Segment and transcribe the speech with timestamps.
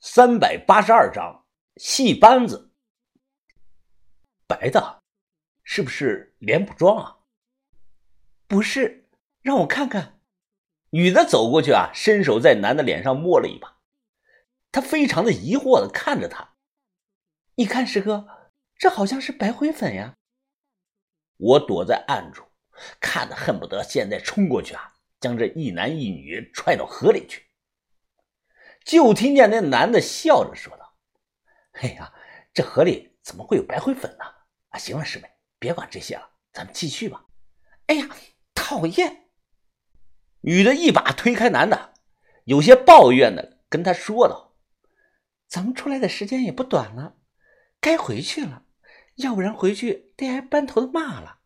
[0.00, 2.70] 三百八十二章，戏班子。
[4.46, 5.02] 白的，
[5.64, 7.18] 是不是脸谱妆啊？
[8.46, 9.08] 不是，
[9.42, 10.20] 让我看看。
[10.90, 13.78] 女的走过去啊，伸手在男的脸上摸了一把。
[14.70, 16.54] 他非常的疑惑的看着他。
[17.56, 20.14] 你看，师哥，这好像是白灰粉呀。
[21.38, 22.44] 我躲在暗处，
[23.00, 27.47] 看的恨不得现在冲过去啊，将这一男一女踹到河里去。
[28.88, 30.94] 就听见那男的笑着说道
[31.82, 32.10] ：“哎呀，
[32.54, 34.24] 这河里怎么会有白灰粉呢？
[34.70, 37.26] 啊，行了，师妹，别管这些了，咱们继续吧。”
[37.84, 38.08] 哎呀，
[38.54, 39.28] 讨厌！
[40.40, 41.92] 女的一把推开男的，
[42.44, 44.54] 有些抱怨的跟他说道
[45.46, 47.16] ：“咱们出来的时间也不短了，
[47.82, 48.62] 该回去了，
[49.16, 51.40] 要不然回去得挨班头的骂了。”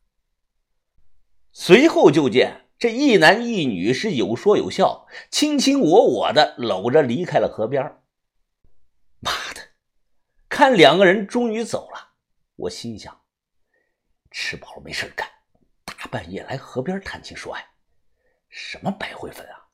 [1.51, 2.62] 随后就见。
[2.83, 7.81] 这一男一女是有说有笑，卿卿我我的搂着离开了河边。
[9.21, 9.61] 妈的，
[10.49, 12.15] 看两个人终于走了，
[12.57, 13.21] 我心想：
[14.33, 15.29] 吃饱了没事干，
[15.85, 17.65] 大半夜来河边谈情说爱，
[18.49, 19.69] 什么白灰粉啊？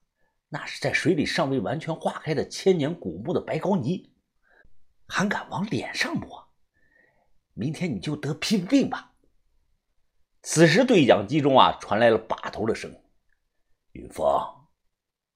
[0.51, 4.13] 那是在水里尚未完全化开的千年古木的白膏泥，
[5.07, 6.51] 还敢往脸上抹？
[7.55, 9.15] 明天你就得皮肤病吧！
[10.43, 12.93] 此时对讲机中啊传来了把头了声
[13.95, 14.27] ：“云峰，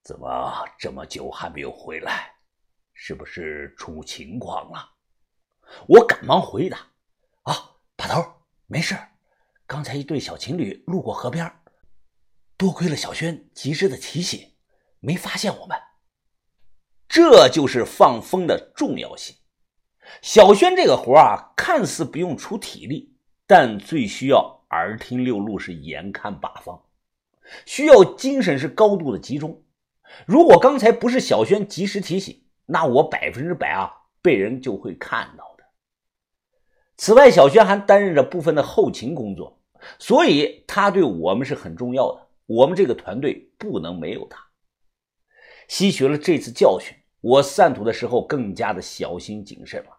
[0.02, 2.34] 怎么这么久还没有回来？
[2.94, 4.90] 是不是出情况了？”
[5.86, 6.78] 我赶忙回答
[7.46, 8.24] ：“啊，把头，
[8.66, 8.98] 没事。
[9.68, 11.48] 刚才一对小情侣路过河边，
[12.56, 14.56] 多亏了小轩及时的提醒，
[14.98, 15.78] 没发现我们。
[17.06, 19.36] 这就是放风的重要性。
[20.22, 26.82] 小轩这个活啊，看似不用出体力，但最需要。”耳听六路是眼看八方，
[27.66, 29.62] 需要精神是高度的集中。
[30.26, 35.64] 如果刚才不是小轩及时提醒，那我百分之百啊被人就会看到的。
[36.96, 39.60] 此外，小轩还担任着部分的后勤工作，
[39.98, 42.28] 所以他对我们是很重要的。
[42.46, 44.38] 我们这个团队不能没有他。
[45.68, 49.90] 吸取了这次教训，我散土的时候更加的小心谨慎了。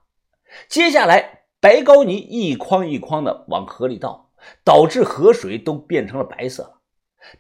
[0.68, 4.22] 接下来，白膏泥一筐一筐的往河里倒。
[4.66, 6.82] 导致河水都变成了白色了，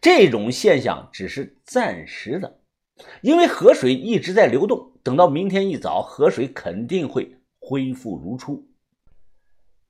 [0.01, 2.59] 这种现象只是暂时的，
[3.21, 8.67] 因为河水一直在流动，等到明天一早，河水肯定会恢复如初。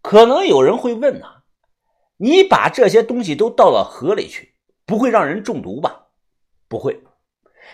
[0.02, 1.44] 可能有人会问啊，
[2.18, 4.56] 你把这些东西都倒到河里去，
[4.86, 6.08] 不会让人中毒吧？
[6.68, 7.02] 不会，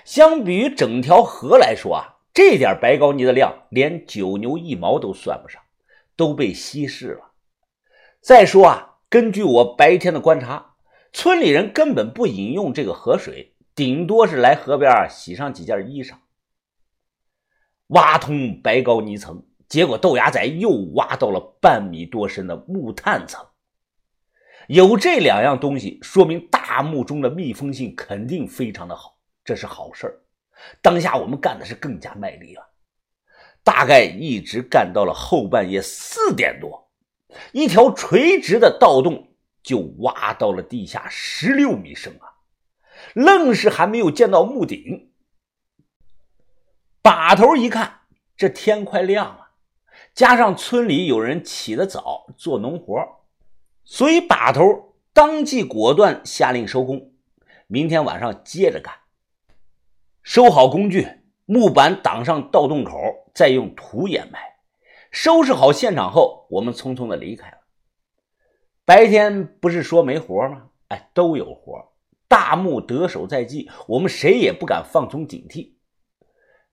[0.05, 5.61] 相比于整条河来说啊，这点白膏泥的量连九牛一毛都算不上，
[6.15, 7.31] 都被稀释了。
[8.21, 8.85] 再说啊。
[9.11, 10.68] 根据我白天的观察，
[11.11, 16.15] 村里人根本不饮用这个河水，顶多是来河边洗上几件衣裳。
[17.87, 23.45] 挖通白膏泥层，结果豆芽仔又挖到了半米多深的木炭层。
[24.67, 30.21] 有这两样东西，说明大墓中的密封性肯定非常的好，这是好事儿
[30.81, 32.69] 当下我们干的是更加卖力了，
[33.63, 36.87] 大概一直干到了后半夜四点多。
[37.51, 39.28] 一条垂直的盗洞
[39.61, 42.41] 就挖到了地下十六米深啊，
[43.13, 45.11] 愣是还没有见到墓顶。
[47.01, 48.01] 把头一看，
[48.35, 49.49] 这天快亮了，
[50.13, 52.95] 加上村里有人起得早做农活，
[53.83, 57.13] 所以把头当即果断下令收工，
[57.67, 58.93] 明天晚上接着干。
[60.21, 61.07] 收好工具，
[61.45, 62.93] 木板挡上盗洞口，
[63.33, 64.39] 再用土掩埋。
[65.11, 67.58] 收拾好现场后，我们匆匆的离开了。
[68.89, 70.63] 白天不是说没活吗？
[70.87, 71.93] 哎，都有活。
[72.27, 75.73] 大木得手在即，我们谁也不敢放松警惕。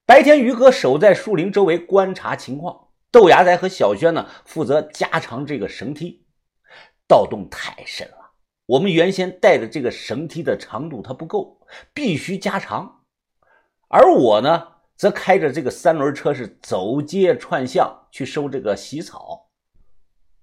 [0.07, 6.25] 白天，于哥守在树林周围观察情况，豆芽仔和小轩呢负责加长这个绳梯。
[7.07, 8.31] 盗洞太深了，
[8.65, 11.61] 我们原先带的这个绳梯的长度它不够，
[11.93, 13.03] 必须加长。
[13.89, 14.69] 而我呢？
[14.97, 19.46] 则开着这个三轮车是走街串巷去收这个洗草，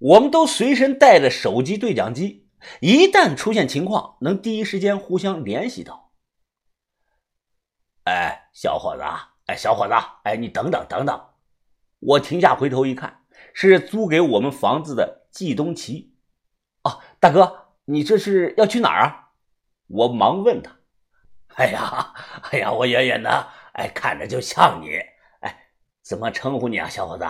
[0.03, 2.50] 我们都随身带着手机对讲机，
[2.81, 6.11] 一旦出现情况，能第一时间互相联系到。
[8.03, 9.03] 哎，小伙子，
[9.45, 11.29] 哎，小伙子，哎，你等等等等，
[12.00, 13.23] 我停下回头一看，
[13.53, 16.17] 是租给我们房子的季东奇。
[16.83, 19.29] 哦，大哥，你这是要去哪儿啊？
[19.88, 20.79] 我忙问他。
[21.55, 22.13] 哎呀，
[22.51, 23.47] 哎呀，我远远的。
[23.71, 24.97] 哎，看着就像你。
[25.39, 25.69] 哎，
[26.01, 27.25] 怎么称呼你啊，小伙子？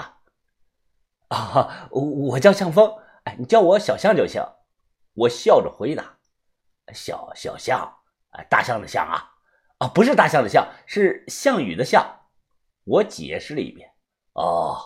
[1.34, 2.96] 啊，我叫向风。
[3.24, 4.42] 哎，你叫我小象就行。
[5.14, 6.18] 我笑着回答
[6.94, 7.92] ：“小小象，
[8.32, 9.24] 哎，大象的象啊？
[9.80, 12.06] 啊，不是大象的象，是项羽的项。
[12.84, 13.90] 我解释了一遍。
[14.34, 14.78] 哦，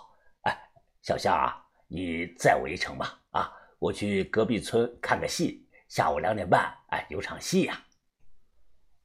[0.42, 0.58] 哎，
[1.02, 3.20] 小香啊，你载我一程吧。
[3.32, 7.82] 啊，我去隔壁村看个戏，下午两点半，哎，有场戏呀。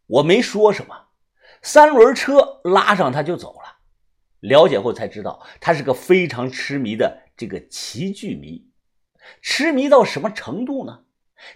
[0.07, 1.09] 我没说什么，
[1.63, 3.79] 三轮车拉上他就走了。
[4.41, 8.69] 了解后才知道，他是个非常痴迷的这个齐剧迷，
[9.41, 11.01] 痴迷到什么程度呢？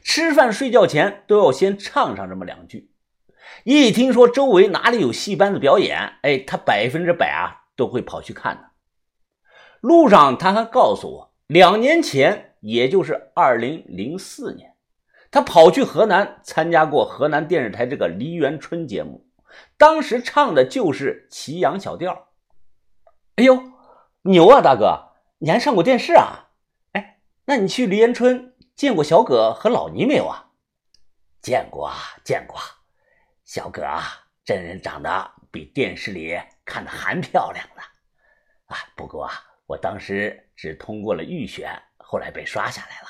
[0.03, 2.91] 吃饭睡觉前都要先唱上这么两句。
[3.63, 8.71] 一听说周围哪里有戏班子表演，哎，他百分之百啊都会跑去看的。
[9.81, 14.75] 路上他还告诉我，两年前，也就是二零零四年，
[15.31, 19.25] 他跑去河南参加过河南电视台这个梨园春节目，
[19.77, 22.29] 当时唱的就是祁阳小调。
[23.37, 23.63] 哎呦，
[24.23, 26.51] 牛啊，大哥，你还上过电视啊？
[26.93, 30.53] 哎，那你去梨园春见过小葛和老倪没有啊？
[31.43, 31.95] 见过啊，
[32.25, 32.59] 见过。
[33.45, 34.03] 小葛啊，
[34.45, 37.83] 真人长得比电视里看的还漂亮呢。
[38.65, 39.33] 啊，不过啊，
[39.67, 43.09] 我当时只通过了预选，后来被刷下来了。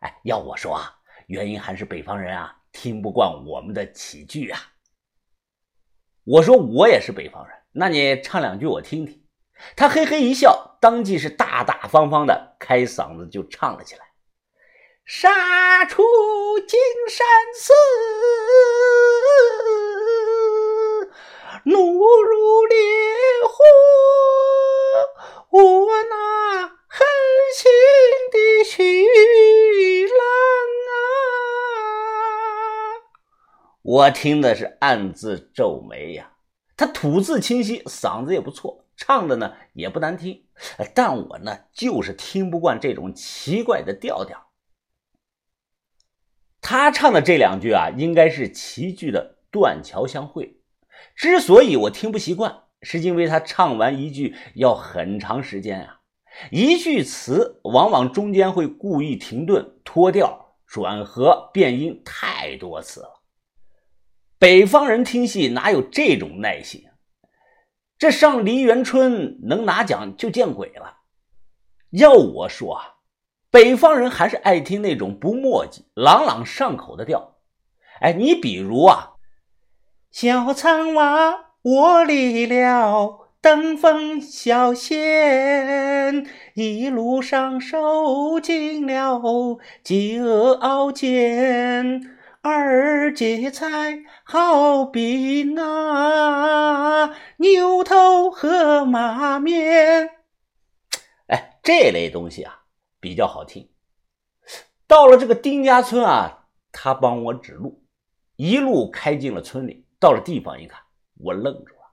[0.00, 0.98] 哎，要我说啊，
[1.28, 4.60] 原因还是北方人啊听不惯我们的起剧啊。
[6.24, 9.27] 我说我也是北方人，那你唱两句我听听。
[9.76, 14.04] 他嘿嘿一笑，当即是大大方方的开嗓子就唱了起来
[15.06, 16.02] ：“杀出
[16.66, 16.78] 金
[17.08, 17.72] 山寺，
[21.64, 22.76] 怒如烈
[23.48, 23.64] 火，
[25.50, 27.06] 我那狠
[27.54, 27.70] 心
[28.30, 28.76] 的徐
[30.06, 30.18] 郎
[30.92, 30.96] 啊！”
[33.82, 36.32] 我听的是暗自皱眉呀。
[36.76, 38.84] 他吐字清晰，嗓子也不错。
[38.98, 40.44] 唱的呢也不难听，
[40.92, 44.48] 但我呢就是听不惯这种奇怪的调调。
[46.60, 50.60] 他唱的这两句啊，应该是齐剧的断桥相会。
[51.14, 56.00] 之所以我听不习惯，是因为他唱完一句要很长时间啊，
[56.50, 63.22] 一句词往往中间会故意停顿、脱调、转和、变音太多次了。
[64.40, 66.87] 北方人听戏哪有这种耐心？
[67.98, 70.98] 这上梨园春能拿奖就见鬼了。
[71.90, 72.94] 要我说啊，
[73.50, 77.38] 北方人还是爱听那种不墨迹、朗朗上口的调。
[78.00, 79.14] 哎，你比如啊，
[80.12, 89.20] 小苍娃我离了登封小县，一路上受尽了
[89.82, 92.17] 饥饿熬煎。
[92.40, 100.08] 二劫财好比那牛头和马面，
[101.26, 102.60] 哎，这类东西啊
[103.00, 103.68] 比较好听。
[104.86, 107.84] 到了这个丁家村啊，他帮我指路，
[108.36, 109.86] 一路开进了村里。
[109.98, 110.80] 到了地方一看，
[111.18, 111.90] 我愣住了，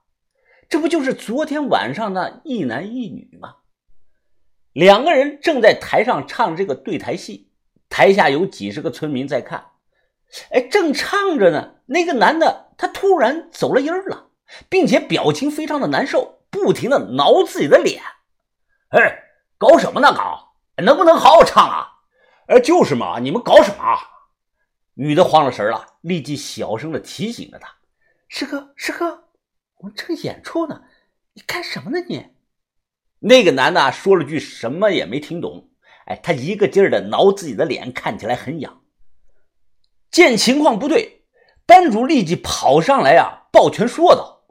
[0.68, 3.56] 这不就是昨天晚上那一男一女吗？
[4.72, 7.50] 两个人正在台上唱这个对台戏，
[7.88, 9.72] 台下有几十个村民在看。
[10.50, 14.28] 哎，正唱着呢，那个男的他突然走了音儿了，
[14.68, 18.02] 并且表情非常的难受，不停的挠自己的脸。
[18.88, 19.24] 哎，
[19.58, 20.12] 搞什么呢？
[20.12, 21.86] 搞，能不能好好唱啊？
[22.48, 23.98] 哎，就是嘛，你们搞什么？
[24.94, 27.68] 女的慌了神了，立即小声的提醒着他
[28.28, 29.24] ：“师哥，师哥，
[29.78, 30.82] 我们正演出呢，
[31.34, 32.04] 你干什么呢？
[32.08, 32.28] 你？”
[33.20, 35.70] 那个男的说了句什么也没听懂。
[36.06, 38.82] 哎，他一个劲儿的挠自己的脸，看起来很痒。
[40.16, 41.24] 见情况不对，
[41.66, 44.44] 班主立即跑上来呀，抱拳说道：“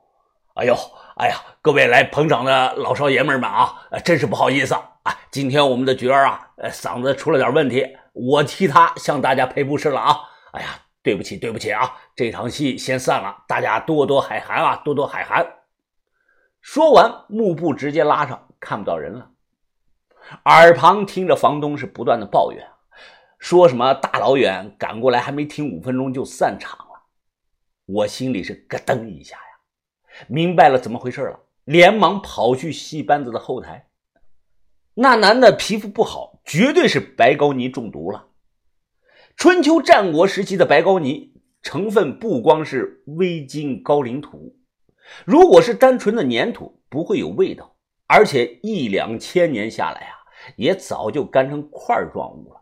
[0.54, 0.78] 哎呦，
[1.18, 5.18] 哎呀，各位来捧场的老少爷们们啊，真是不好意思啊！
[5.32, 10.20] 今天我们的角儿啊，嗓子出了点问题，我替他向大家赔不是了啊！
[10.54, 10.68] 哎呀，
[11.02, 11.96] 对不起，对不起啊！
[12.16, 15.44] 这场戏先散了，大家多多海涵啊，多多海涵。”
[16.62, 19.32] 说完，幕布直接拉上，看不到人了。
[20.44, 22.64] 耳旁听着房东是不断的抱怨。
[23.46, 27.04] 说什么大老远赶过来，还没停五分钟就散场了，
[27.86, 33.88] 我心里是咯噔一下呀，明白了怎么回事了，连忙跑去戏班子的后台。
[34.96, 38.30] 那男的皮肤不好，绝对是白膏泥中毒了。
[39.38, 44.58] 春秋战国时期的白膏泥成分不光是微晶高岭土，
[45.24, 47.76] 如果是单纯的粘土，不会有味道，
[48.08, 50.18] 而且一两千年下来啊，
[50.56, 52.62] 也早就干成块状物了。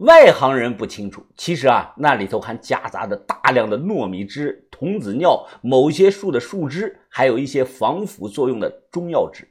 [0.00, 9.46] 外行人不清楚，其实啊，那里头还夹杂着大量的糯米汁、童子尿、某些树的树枝，还有一些防腐作用的中药汁。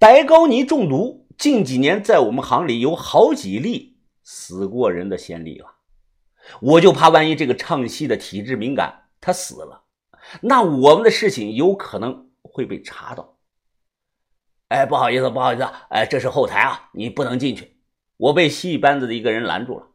[0.00, 5.66] 白膏泥中毒，近几年在我们行里有好几例死过人的先例了。
[6.60, 9.84] 我就怕万一这个唱戏的体质敏感，他死了，
[10.40, 13.36] 那我们的事情有可能会被查到。
[14.70, 17.75] 哎，不好意思，不好意思，哎，这是后台啊，你不能进去。
[18.16, 19.86] 我被戏班子的一个人拦住了，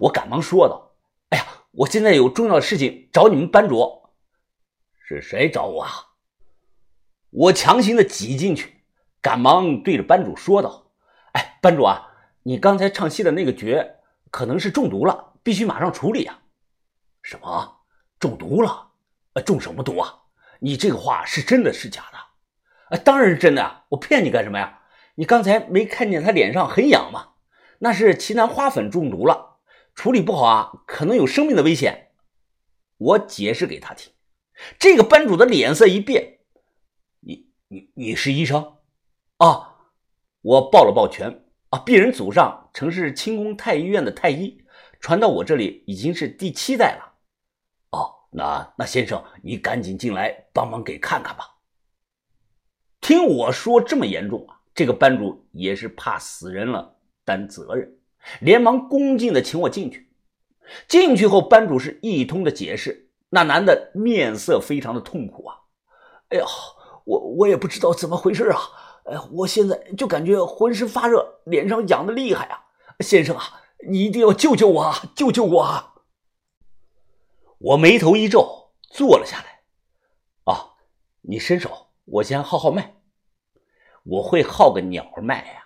[0.00, 0.92] 我赶忙说道
[1.30, 4.02] ：“哎呀，我现在有重要的事情找你们班主。”
[5.06, 5.82] 是谁找我？
[5.82, 5.90] 啊？
[7.30, 8.82] 我强行的挤进去，
[9.20, 10.92] 赶忙对着班主说道
[11.34, 12.08] ：“哎，班主啊，
[12.44, 13.84] 你刚才唱戏的那个角
[14.30, 16.40] 可能是中毒了，必须马上处理啊。”
[17.22, 17.80] 什么？
[18.18, 18.92] 中毒了？
[19.34, 20.22] 呃，中什么毒啊？
[20.60, 22.96] 你这个话是真的是假的？
[22.96, 24.82] 啊，当然是真的啊，我骗你干什么呀？
[25.16, 27.32] 你刚才没看见他脸上很痒吗？
[27.78, 29.58] 那是奇楠花粉中毒了，
[29.94, 32.12] 处理不好啊，可能有生命的危险。
[32.98, 34.12] 我解释给他听，
[34.78, 36.38] 这个班主的脸色一变，
[37.20, 38.78] 你你你是医生
[39.36, 39.74] 啊？
[40.40, 44.64] 我抱了抱拳啊，鄙人祖上曾是清宫太医院的太医，
[45.00, 47.14] 传到我这里已经是第七代了。
[47.90, 51.56] 哦，那那先生，你赶紧进来帮忙给看看吧。
[53.00, 56.95] 听我说这么严重啊，这个班主也是怕死人了，
[57.26, 57.98] 担责任，
[58.40, 60.08] 连忙恭敬的请我进去。
[60.88, 65.56] 进去后，班主是一通的解释，那男的面色非常的痛苦啊。
[66.28, 66.46] 哎呀，
[67.04, 68.60] 我我也不知道怎么回事啊，
[69.04, 72.64] 哎，我现在就感觉浑身发热，脸上痒的厉害啊。
[73.00, 73.42] 先生啊，
[73.88, 75.94] 你一定要救救我啊，救救我啊！
[77.58, 79.60] 我眉头一皱，坐了下来。
[80.44, 80.74] 啊，
[81.22, 82.94] 你伸手，我先号号脉。
[84.02, 85.65] 我会号个鸟脉呀，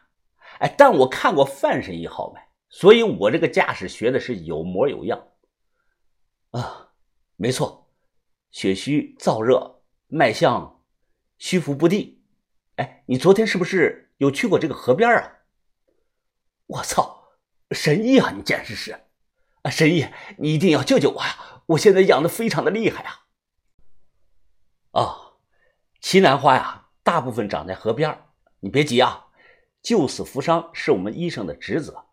[0.61, 5.29] 哎，但我看过范神医号脉，所以我这个架势学的是有模有样。
[6.50, 6.93] 啊，
[7.37, 7.90] 没错，
[8.50, 10.83] 血虚燥热，脉象
[11.38, 12.23] 虚浮不定。
[12.76, 15.38] 哎，你昨天是不是有去过这个河边啊？
[16.67, 17.31] 我操，
[17.71, 18.93] 神医啊，你简直是！
[19.62, 20.07] 啊，神医，
[20.38, 21.62] 你一定要救救我呀！
[21.67, 23.26] 我现在痒的非常的厉害啊！
[24.93, 25.17] 啊，
[26.00, 28.26] 奇楠花呀，大部分长在河边
[28.61, 29.29] 你别急啊，
[29.83, 32.05] 救死扶伤是我们医生的职责。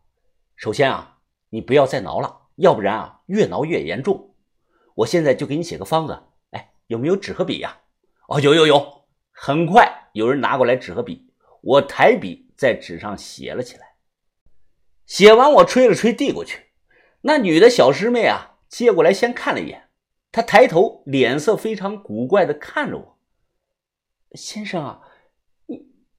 [0.56, 1.20] 首先啊，
[1.50, 4.34] 你不要再挠了，要不然啊，越挠越严重。
[4.96, 7.82] 我现在就给你写个方子，哎，有没有纸和笔呀？
[8.28, 9.06] 哦，有有有。
[9.32, 11.32] 很快有人拿过来纸和笔，
[11.62, 13.96] 我抬笔在纸上写了起来。
[15.06, 16.72] 写完，我吹了吹，递过去。
[17.22, 19.90] 那女的小师妹啊，接过来先看了一眼，
[20.32, 23.20] 她抬头，脸色非常古怪的看着我，
[24.32, 25.02] 先生啊。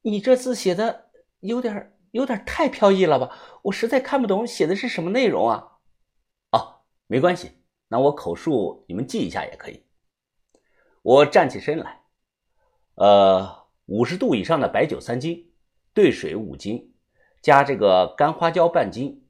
[0.02, 1.07] 你这字写的
[1.40, 3.36] 有点有点太飘逸了吧？
[3.62, 5.78] 我实在看不懂写的是什么内容啊！
[6.52, 7.52] 哦，没关系，
[7.88, 9.84] 那我口述你们记一下也可以。
[11.02, 12.02] 我站起身来，
[12.96, 15.52] 呃，五十度以上的白酒三斤，
[15.94, 16.94] 兑水五斤，
[17.40, 19.26] 加这个干花椒半斤，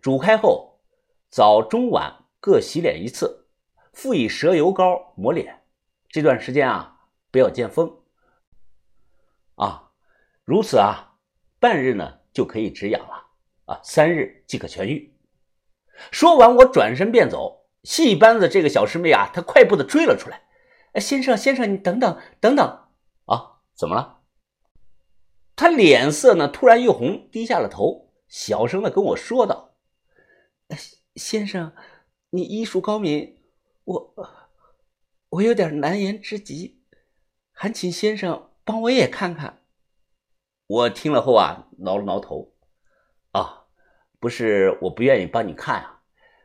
[0.00, 0.80] 煮开后
[1.28, 3.48] 早中晚各洗脸一次，
[3.92, 5.64] 复以蛇油膏抹脸。
[6.08, 7.00] 这段时间啊，
[7.30, 8.00] 不要见风
[9.56, 9.90] 啊。
[10.44, 11.07] 如此啊，
[11.60, 13.26] 半日呢就可以止痒了
[13.66, 15.14] 啊，三日即可痊愈。
[16.10, 17.66] 说完，我转身便走。
[17.84, 20.42] 戏班子这个小师妹啊，她快步的追了出来。
[21.00, 22.66] 先生，先生，你等等，等等
[23.26, 23.60] 啊！
[23.74, 24.20] 怎么了？
[25.54, 29.76] 她脸色呢突然一红，低下了头，小声的跟我说道
[31.14, 31.72] ：“先生，
[32.30, 33.40] 你医术高明，
[33.84, 34.14] 我
[35.30, 36.82] 我有点难言之疾，
[37.52, 39.62] 还请先生帮我也看看。”
[40.68, 42.52] 我听了后啊，挠了挠头，
[43.32, 43.64] 啊，
[44.20, 46.02] 不是我不愿意帮你看啊，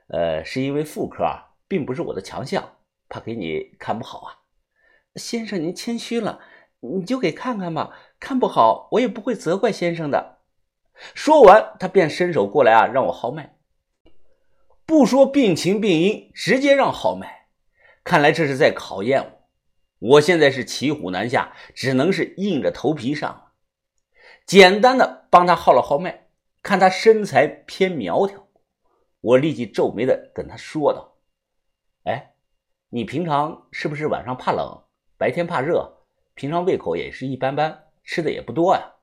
[0.07, 2.77] 呃，是因为妇科啊，并不是我的强项，
[3.09, 4.39] 怕给你看不好啊。
[5.17, 6.39] 先生您谦虚了，
[6.79, 10.37] 你就给看看吧，看不好我也不会责怪先生的。
[11.13, 13.57] 说完，他便伸手过来啊，让我号脉，
[14.85, 17.47] 不说病情病因，直接让号脉，
[18.05, 20.11] 看来这是在考验我。
[20.13, 23.42] 我现在是骑虎难下，只能是硬着头皮上。
[24.45, 26.27] 简单的帮他号了号脉，
[26.61, 28.47] 看他身材偏苗条，
[29.21, 31.17] 我立即皱眉的跟他说道
[32.03, 32.35] ：“哎，
[32.89, 34.83] 你平常是不是晚上怕冷，
[35.17, 36.05] 白天怕热？
[36.35, 38.93] 平常胃口也是一般般，吃的也不多呀？”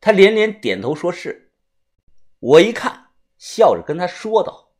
[0.00, 1.52] 他连连点头说是。
[2.40, 4.70] 我一看，笑着跟他说道：“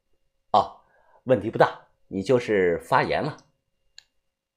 [0.52, 0.80] 哦，
[1.24, 3.36] 问题不大，你就是发炎了。”